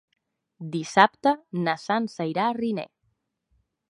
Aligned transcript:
Dissabte 0.75 1.33
na 1.67 1.77
Sança 1.83 2.27
irà 2.31 2.45
a 2.53 2.57
Riner. 2.61 2.89